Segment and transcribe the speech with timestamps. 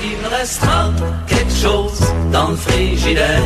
[0.00, 0.90] qu'il me restera
[1.26, 2.00] quelque chose
[2.32, 3.42] dans le frigidaire.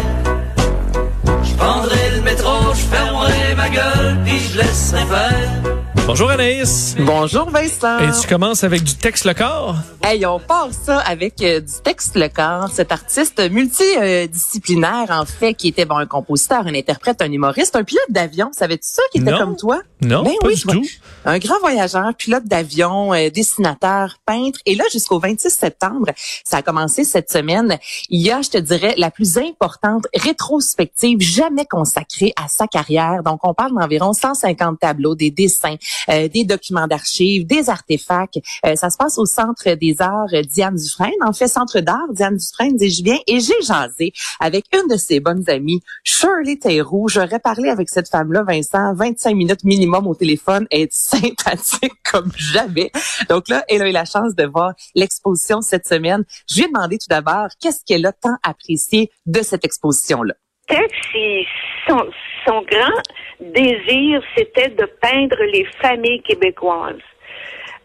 [1.43, 5.84] Je prendrai le métro, je fermerai ma gueule, puis je laisserai faire.
[6.07, 6.95] Bonjour Anaïs.
[6.99, 7.99] Bonjour Vincent.
[8.01, 9.75] Et tu commences avec du texte le corps?
[10.03, 12.69] Hey, on part ça avec euh, du texte le corps.
[12.71, 17.85] Cet artiste multidisciplinaire, en fait, qui était bon, un compositeur, un interprète, un humoriste, un
[17.85, 18.51] pilote d'avion.
[18.53, 19.39] Savais-tu ça qui était Non.
[19.39, 19.81] comme toi?
[20.03, 20.75] Non, Ben pas oui, du vois.
[20.75, 20.85] tout.
[21.25, 24.59] Un grand voyageur, pilote d'avion, euh, dessinateur, peintre.
[24.67, 26.11] Et là, jusqu'au 26 septembre,
[26.45, 27.79] ça a commencé cette semaine.
[28.11, 33.23] Il y a, je te dirais, la plus importante rétrospective jamais consacrée à sa carrière.
[33.25, 35.77] Donc, on parle d'environ 150 tableaux, des dessins,
[36.09, 38.39] euh, des documents d'archives, des artefacts.
[38.67, 41.13] Euh, ça se passe au Centre des Arts euh, Diane Dufresne.
[41.25, 43.19] En fait, Centre d'Art Diane Dufresne, dis-je bien.
[43.27, 47.09] Et j'ai jasé avec une de ses bonnes amies, Shirley Théroux.
[47.09, 50.67] J'aurais parlé avec cette femme-là, Vincent, 25 minutes minimum au téléphone.
[50.71, 52.91] Est sympathique comme jamais.
[53.29, 56.25] Donc là, elle a eu la chance de voir l'exposition cette semaine.
[56.49, 60.35] Je lui ai demandé tout d'abord qu'est-ce qu'elle a tant apprécié de cette exposition-là.
[60.67, 61.47] Peut-être si
[61.87, 62.11] son,
[62.47, 63.03] son grand
[63.41, 67.01] désir, c'était de peindre les familles québécoises.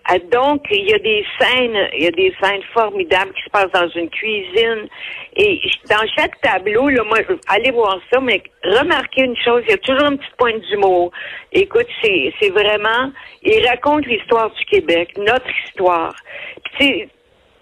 [0.05, 3.49] Ah, Donc, il y a des scènes, il y a des scènes formidables qui se
[3.51, 4.87] passent dans une cuisine.
[5.35, 9.73] Et dans chaque tableau, là, moi, allez voir ça, mais remarquez une chose, il y
[9.73, 11.11] a toujours une petite pointe d'humour.
[11.51, 13.11] Écoute, c'est, c'est vraiment,
[13.43, 16.15] il raconte l'histoire du Québec, notre histoire.
[16.63, 17.09] Puis, tu sais,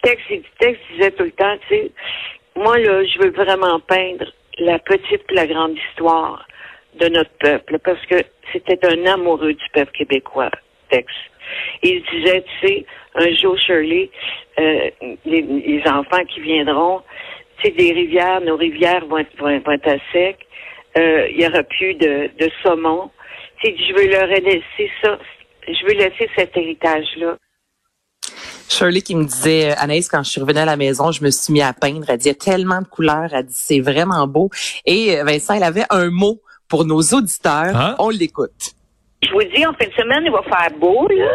[0.04, 1.92] texte, texte disait tout le temps, tu sais,
[2.56, 4.26] moi, là, je veux vraiment peindre
[4.60, 6.46] la petite et la grande histoire
[7.00, 8.16] de notre peuple, parce que
[8.52, 10.50] c'était un amoureux du peuple québécois,
[10.90, 11.12] Tex.
[11.84, 12.86] Il disait, tu sais,
[13.16, 14.10] un jour, Shirley,
[14.60, 14.90] euh,
[15.26, 17.02] les, enfants qui viendront,
[17.60, 20.46] tu sais, des rivières, nos rivières vont être, vont, à sec,
[20.98, 23.12] euh, il y aura plus de, de saumon.
[23.62, 25.18] Tu sais, je veux leur laisser ça,
[25.68, 27.38] je veux laisser cet héritage-là.
[28.70, 31.30] Shirley qui me disait, euh, Anaïs, quand je suis revenue à la maison, je me
[31.30, 32.06] suis mis à peindre.
[32.08, 33.30] Elle dit, il y a tellement de couleurs.
[33.34, 34.50] Elle dit, c'est vraiment beau.
[34.86, 37.74] Et euh, Vincent, elle avait un mot pour nos auditeurs.
[37.76, 37.96] Ah.
[38.00, 38.74] On l'écoute.
[39.24, 41.32] Je vous dis, en fin de semaine, il va faire beau, là.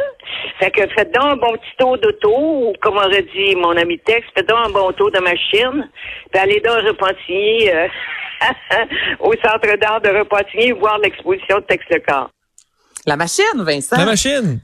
[0.59, 3.99] Fait que faites donc un bon petit tour d'auto, ou comme aurait dit mon ami
[3.99, 5.89] Tex, faites donc un bon tour de machine,
[6.31, 7.89] puis allez donc à Repentigny, euh,
[9.21, 12.31] au centre d'art de Repentigny, voir l'exposition de Tex Le Corps.
[13.07, 13.97] La machine, Vincent.
[13.97, 14.61] La machine.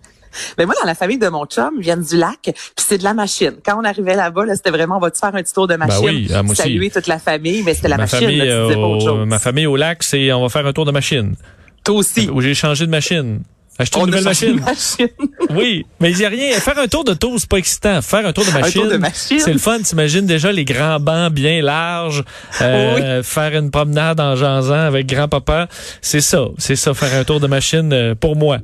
[0.57, 3.15] Mais moi, dans la famille de mon chum, viennent du lac, puis c'est de la
[3.15, 3.55] machine.
[3.65, 6.05] Quand on arrivait là-bas, là, c'était vraiment, on va-tu faire un petit tour de machine?
[6.05, 6.63] Ben oui, ah, moi aussi.
[6.63, 9.27] Saluer toute la famille, mais c'était la ma machine, famille, là, tu au, chose.
[9.27, 11.35] ma famille au lac, c'est on va faire un tour de machine.
[11.85, 12.29] Toi aussi.
[12.29, 13.43] Où j'ai changé de machine.
[13.79, 14.61] Acheter une nouvelle machine.
[14.61, 15.09] machine.
[15.51, 16.53] Oui, mais il n'y a rien.
[16.61, 18.03] Faire un tour de tour, c'est pas excitant.
[18.03, 19.39] Faire un tour de machine, tour de machine?
[19.41, 19.79] c'est le fun.
[19.81, 22.23] T'imagines déjà les grands bancs bien larges,
[22.61, 25.69] euh, faire une promenade en jasant avec grand-papa.
[26.03, 28.59] C'est ça, c'est ça, faire un tour de machine euh, pour moi.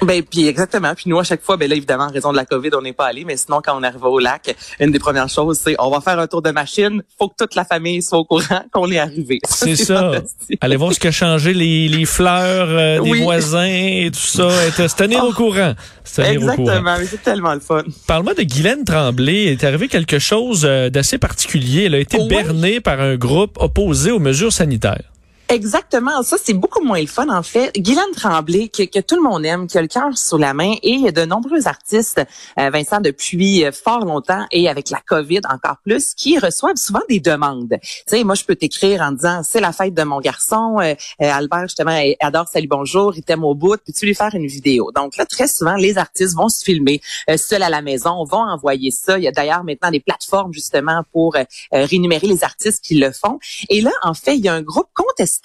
[0.00, 0.94] Ben puis exactement.
[0.94, 2.92] Puis nous à chaque fois, ben là évidemment en raison de la Covid, on n'est
[2.94, 5.90] pas allé, mais sinon quand on arrive au lac, une des premières choses c'est on
[5.90, 7.02] va faire un tour de machine.
[7.18, 9.40] Faut que toute la famille soit au courant qu'on est arrivé.
[9.48, 10.12] C'est ça.
[10.60, 13.22] Allez voir ce qui a changé les, les fleurs euh, des Oui.
[13.22, 14.48] voisins et tout ça.
[14.68, 15.74] Et Se tenir au courant.
[16.04, 16.62] Se tenir au courant.
[16.62, 17.82] Exactement, mais c'est tellement le fun.
[18.06, 19.44] Parle-moi de Guylaine Tremblay.
[19.44, 21.84] Il est arrivé quelque chose euh, d'assez particulier.
[21.84, 22.28] Elle a été Oui.
[22.28, 25.11] bernée par un groupe opposé aux mesures sanitaires.
[25.52, 27.74] Exactement, ça c'est beaucoup moins le fun en fait.
[27.76, 30.72] Guylaine Tremblay, que, que tout le monde aime, qui a le cœur sur la main,
[30.82, 32.22] et il y a de nombreux artistes,
[32.58, 37.02] euh, Vincent, depuis euh, fort longtemps, et avec la COVID encore plus, qui reçoivent souvent
[37.10, 37.76] des demandes.
[37.82, 40.94] Tu sais, moi je peux t'écrire en disant, c'est la fête de mon garçon, euh,
[41.20, 44.46] euh, Albert justement adore Salut Bonjour, il t'aime au bout, puis tu lui faire une
[44.46, 44.90] vidéo?
[44.92, 48.38] Donc là, très souvent, les artistes vont se filmer euh, seuls à la maison, vont
[48.38, 49.18] envoyer ça.
[49.18, 53.12] Il y a d'ailleurs maintenant des plateformes justement pour euh, rémunérer les artistes qui le
[53.12, 53.38] font.
[53.68, 54.88] Et là, en fait, il y a un groupe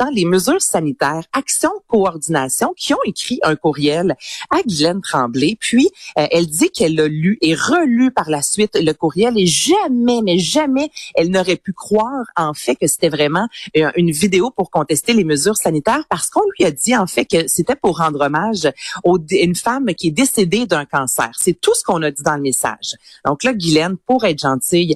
[0.05, 4.15] les mesures sanitaires, Action Coordination, qui ont écrit un courriel
[4.49, 5.57] à Guylaine Tremblay.
[5.59, 9.47] Puis, euh, elle dit qu'elle a lu et relu par la suite le courriel et
[9.47, 14.51] jamais, mais jamais, elle n'aurait pu croire en fait que c'était vraiment euh, une vidéo
[14.51, 17.97] pour contester les mesures sanitaires parce qu'on lui a dit en fait que c'était pour
[17.97, 21.31] rendre hommage à une femme qui est décédée d'un cancer.
[21.37, 22.95] C'est tout ce qu'on a dit dans le message.
[23.25, 24.95] Donc là, Guylaine, pour être gentille,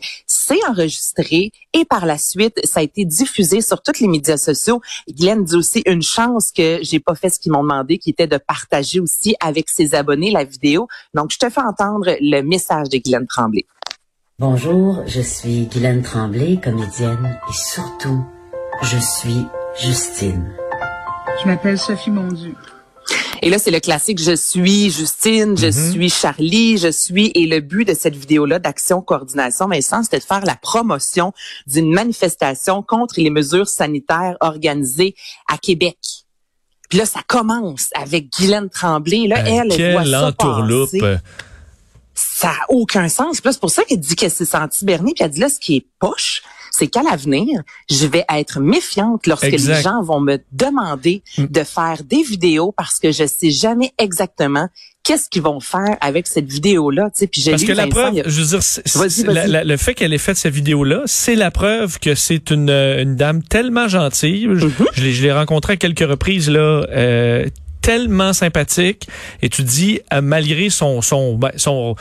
[0.52, 4.82] s'est enregistrée et par la suite, ça a été diffusé sur tous les médias sociaux.
[5.10, 8.28] Guylaine dit aussi une chance que j'ai pas fait ce qu'ils m'ont demandé, qui était
[8.28, 10.88] de partager aussi avec ses abonnés la vidéo.
[11.14, 13.66] Donc, je te fais entendre le message de Guylaine Tremblay.
[14.40, 18.24] Bonjour, je suis Guylaine Tremblay, comédienne, et surtout,
[18.82, 19.46] je suis
[19.80, 20.54] Justine.
[21.42, 22.56] Je m'appelle Sophie Mondu.
[23.44, 27.32] Et là, c'est le classique Je suis Justine, je suis Charlie, je suis.
[27.34, 31.34] Et le but de cette vidéo-là d'Action Coordination, Vincent, c'était de faire la promotion
[31.66, 35.16] d'une manifestation contre les mesures sanitaires organisées
[35.52, 35.98] à Québec.
[36.90, 39.28] Puis là, ça commence avec Guylaine Tremblay.
[39.28, 41.02] Là, elle, elle voit ça passer.
[42.14, 43.40] ça a aucun sens.
[43.40, 45.14] Puis là, c'est pour ça qu'elle dit qu'elle s'est sentie bernée.
[45.16, 49.28] Puis elle dit là, ce qui est poche, c'est qu'à l'avenir, je vais être méfiante
[49.28, 49.76] lorsque Exact.
[49.78, 51.46] les gens vont me demander Mm.
[51.48, 54.68] de faire des vidéos parce que je sais jamais exactement
[55.04, 57.06] qu'est-ce qu'ils vont faire avec cette vidéo-là.
[57.06, 59.48] Tu sais, puis j'ai Parce lu que la Vincent, preuve, a- je veux dire, la-
[59.48, 63.16] la- le fait qu'elle ait fait cette vidéo-là, c'est la preuve que c'est une, une
[63.16, 64.48] dame tellement gentille.
[64.54, 64.86] Je, Mm-hmm.
[64.94, 66.86] je l'ai rencontrée à quelques reprises là.
[66.92, 67.46] euh,
[67.82, 69.08] tellement sympathique
[69.42, 71.96] et tu dis euh, malgré son son ben, son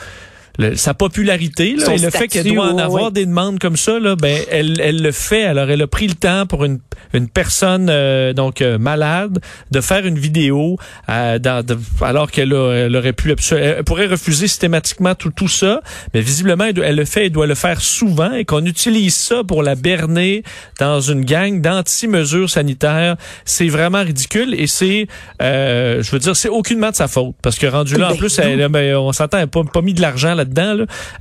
[0.59, 3.99] le- sa popularité là, et le fait qu'elle doit en avoir des demandes comme ça
[3.99, 5.43] là ben elle elle le fait.
[5.45, 6.79] Alors elle a pris le temps pour une
[7.13, 9.39] une personne euh, donc euh, malade
[9.71, 10.77] de faire une vidéo
[11.09, 15.81] euh, dans, de- alors qu'elle aurait pu elle pourrait refuser systématiquement tout tout ça.
[16.13, 19.63] Mais visiblement elle, le fait elle doit le faire souvent et qu'on utilise ça pour
[19.63, 20.43] la berner
[20.79, 23.15] dans une gang d'anti-mesures sanitaires.
[23.45, 25.07] C'est vraiment ridicule et c'est
[25.41, 27.35] euh, je veux dire c'est aucunement de sa faute.
[27.41, 29.81] Parce que rendu là en Ben plus elle, ben, on s'entend elle a pas, pas
[29.81, 30.33] mis de l'argent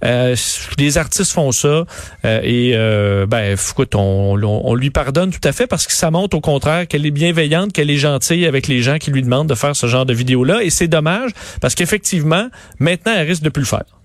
[0.05, 0.37] Euh,
[0.79, 1.85] les artistes font ça
[2.25, 5.93] euh, et euh, ben écoute on, on, on lui pardonne tout à fait parce que
[5.93, 9.23] ça montre au contraire qu'elle est bienveillante qu'elle est gentille avec les gens qui lui
[9.23, 11.31] demandent de faire ce genre de vidéo là et c'est dommage
[11.61, 14.00] parce qu'effectivement maintenant elle risque de plus le faire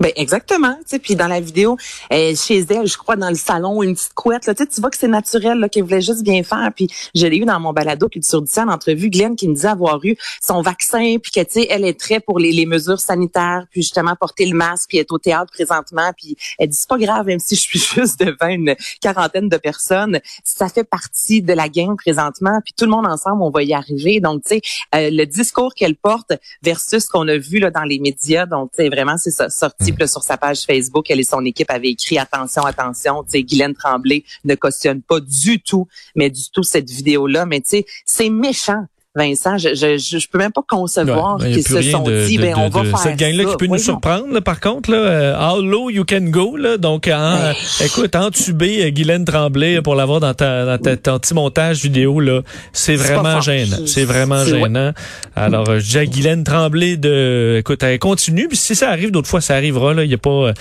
[0.00, 1.76] Ben exactement, tu sais, puis dans la vidéo,
[2.10, 4.96] euh, chez elle, je crois dans le salon, une petite couette, là, tu vois que
[4.96, 6.70] c'est naturel, qu'elle voulait juste bien faire.
[6.74, 10.02] Puis je l'ai eu dans mon balado culture en entrevue, Glenn qui me disait avoir
[10.02, 13.66] eu son vaccin, puis que tu sais, elle est très pour les, les mesures sanitaires,
[13.70, 16.96] puis justement porter le masque, puis être au théâtre présentement, puis elle dit c'est pas
[16.96, 21.52] grave, même si je suis juste devant une quarantaine de personnes, ça fait partie de
[21.52, 24.20] la game présentement, puis tout le monde ensemble, on va y arriver.
[24.20, 24.62] Donc tu sais,
[24.94, 26.32] euh, le discours qu'elle porte
[26.62, 29.50] versus ce qu'on a vu là dans les médias, donc tu sais, vraiment c'est ça,
[29.50, 33.42] sorti sur sa page Facebook, elle et son équipe avaient écrit attention, attention, tu sais,
[33.42, 37.86] Guylaine Tremblay ne cautionne pas du tout, mais du tout cette vidéo-là, mais tu sais,
[38.04, 38.84] c'est méchant.
[39.16, 42.36] Vincent, je, je, je, je peux même pas concevoir Ouais, qu'ils se sont de- dit,
[42.36, 44.32] de- ben, on de- va de faire cette gang-là qui peut nous surprendre.
[44.32, 46.56] là, par contre, là, euh, how low you can go.
[46.56, 47.52] Là, donc, en,
[47.84, 52.20] écoute, entuber euh, Guylaine Tremblay pour l'avoir dans, ta, dans ta- ton petit montage vidéo,
[52.20, 52.42] là,
[52.72, 53.78] c'est vraiment gênant.
[53.84, 54.92] C'est- vraiment gênant.
[55.34, 58.46] Alors, euh, je dis à Guylaine Tremblay de, écoute, elle continue.
[58.46, 59.92] Puis si ça arrive d'autres fois, ça arrivera.
[59.92, 60.52] Là, il y a pas, euh,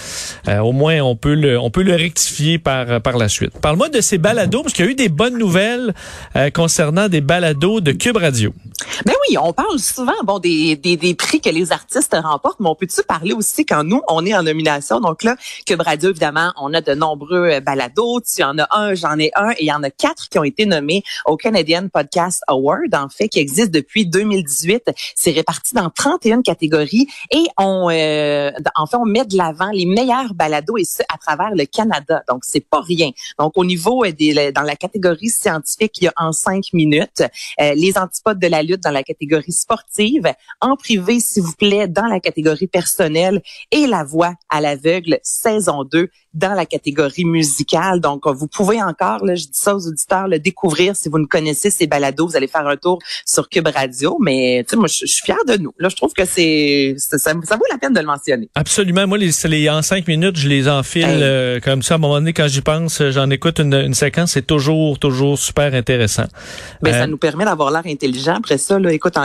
[0.47, 3.51] euh, au moins, on peut le, on peut le rectifier par, euh, par la suite.
[3.61, 5.93] Parle-moi de ces balados, parce qu'il y a eu des bonnes nouvelles
[6.35, 8.39] euh, concernant des balados de Cube Radio.
[9.05, 10.77] Ben oui, on parle souvent bon des,
[11.17, 14.43] prix que les artistes remportent, mais on peut-tu parler aussi quand nous, on est en
[14.43, 14.99] nomination?
[14.99, 15.35] Donc là,
[15.65, 18.21] Cube Radio, évidemment, on a de nombreux euh, balados.
[18.21, 20.43] Tu en as un, j'en ai un, et il y en a quatre qui ont
[20.43, 24.91] été nommés au Canadian Podcast Award, en fait, qui existe depuis 2018.
[25.15, 29.85] C'est réparti dans 31 catégories et on, euh, en fait, on met de l'avant les
[29.85, 32.23] meilleurs balados et ce, à travers le Canada.
[32.27, 33.11] Donc, c'est pas rien.
[33.37, 37.23] Donc, au niveau euh, des, dans la catégorie scientifique, il y a en cinq minutes
[37.61, 40.31] euh, les antipodes de la lutte dans la catégorie sportive,
[40.61, 43.41] en privé, s'il vous plaît, dans la catégorie personnelle
[43.71, 47.99] et la voix à l'aveugle, saison 2 dans la catégorie musicale.
[48.01, 50.95] Donc, vous pouvez encore, là, je dis ça aux auditeurs, le découvrir.
[50.95, 54.17] Si vous ne connaissez ces balados, vous allez faire un tour sur Cube Radio.
[54.19, 55.73] Mais, tu sais, moi, je je suis fière de nous.
[55.79, 58.47] Là, je trouve que c'est, ça, ça vaut la peine de le mentionner.
[58.53, 59.07] Absolument.
[59.07, 61.23] Moi, les, les en cinq minutes, je les enfile Hey.
[61.23, 61.95] euh, comme ça.
[61.95, 64.31] À un moment donné, quand j'y pense, euh, j'en écoute une, une séquence.
[64.33, 66.25] C'est toujours, toujours super intéressant.
[66.83, 68.18] Ben, Euh, ça nous permet d'avoir l'air intelligent.
[68.27, 69.15] Après ça, là, écoute,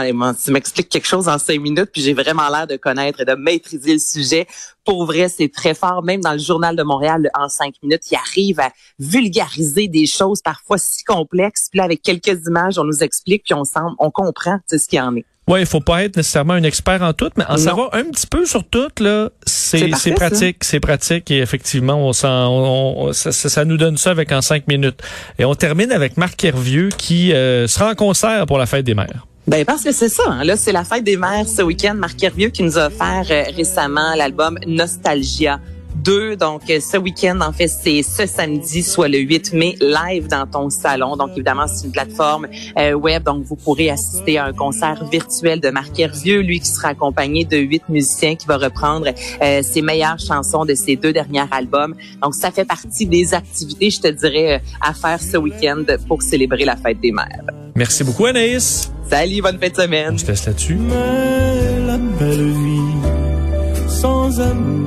[0.43, 3.33] tu m'expliques quelque chose en cinq minutes, puis j'ai vraiment l'air de connaître et de
[3.33, 4.47] maîtriser le sujet.
[4.83, 6.03] Pour vrai, c'est très fort.
[6.03, 10.41] Même dans le Journal de Montréal, en cinq minutes, il arrive à vulgariser des choses
[10.41, 11.67] parfois si complexes.
[11.69, 14.97] Puis là, avec quelques images, on nous explique, puis on semble, on comprend ce qu'il
[14.97, 15.25] y en est.
[15.47, 17.57] Ouais, il faut pas être nécessairement un expert en tout, mais en Non.
[17.57, 22.13] savoir un petit peu sur tout là, C'est c'est pratique, c'est pratique et effectivement, on
[22.13, 24.99] s'en, on, on- ça, ça- ça nous donne ça avec en cinq minutes.
[25.37, 28.95] Et on termine avec Marc Hervieux qui euh, sera en concert pour la fête des
[28.95, 29.27] mères.
[29.47, 30.23] Ben parce que c'est ça.
[30.27, 30.43] hein.
[30.43, 31.93] Là, c'est la fête des mères ce week-end.
[31.93, 35.59] Marc Hervieux qui nous a offert euh, récemment l'album Nostalgia
[35.95, 36.35] 2.
[36.35, 40.45] Donc, euh, ce week-end, en fait, c'est ce samedi, soit le 8 mai, live dans
[40.47, 41.15] ton salon.
[41.15, 42.47] Donc, évidemment, c'est une plateforme
[42.77, 43.23] euh, web.
[43.23, 47.45] Donc, vous pourrez assister à un concert virtuel de Marc Hervieux, lui qui sera accompagné
[47.45, 49.07] de huit musiciens qui va reprendre
[49.41, 51.95] euh, ses meilleures chansons de ses deux derniers albums.
[52.21, 56.21] Donc, ça fait partie des activités, je te dirais, euh, à faire ce week-end pour
[56.21, 57.43] célébrer la fête des mères.
[57.75, 58.91] Merci beaucoup Anaïs.
[59.09, 60.13] Salut, bonne fin de semaine.
[60.13, 60.75] On se laisse là-dessus.
[60.75, 64.84] Mais la belle vie, sans amour,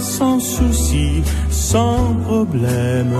[0.00, 3.14] sans souci, sans problème.